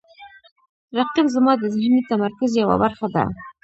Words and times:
رقیب 0.97 1.27
زما 1.35 1.53
د 1.57 1.63
ذهني 1.75 1.99
تمرکز 2.09 2.51
یوه 2.61 2.75
برخه 2.83 3.07
ده 3.15 3.23